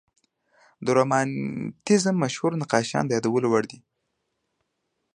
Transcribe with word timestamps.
د 0.85 0.87
رومانتیزم 0.97 2.15
مشهور 2.23 2.51
نقاشان 2.61 3.03
د 3.05 3.11
یادولو 3.15 3.47
وړ 3.49 3.63
دي. 3.71 3.79